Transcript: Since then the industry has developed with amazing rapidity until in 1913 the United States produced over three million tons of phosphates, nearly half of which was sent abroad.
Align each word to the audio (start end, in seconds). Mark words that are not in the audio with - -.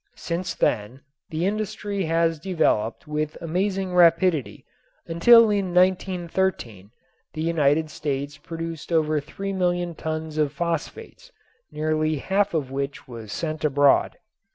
Since 0.17 0.55
then 0.55 1.01
the 1.29 1.45
industry 1.45 2.05
has 2.05 2.39
developed 2.39 3.05
with 3.07 3.37
amazing 3.39 3.93
rapidity 3.93 4.65
until 5.05 5.51
in 5.51 5.75
1913 5.75 6.89
the 7.33 7.41
United 7.43 7.91
States 7.91 8.35
produced 8.39 8.91
over 8.91 9.19
three 9.21 9.53
million 9.53 9.93
tons 9.93 10.39
of 10.39 10.51
phosphates, 10.53 11.31
nearly 11.71 12.15
half 12.15 12.55
of 12.55 12.71
which 12.71 13.07
was 13.07 13.31
sent 13.31 13.63
abroad. 13.63 14.17